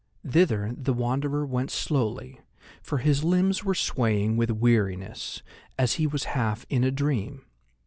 [0.27, 2.41] Thither the Wanderer went slowly,
[2.81, 5.43] for his limbs were swaying with weariness,
[5.77, 7.43] and he was half in a dream.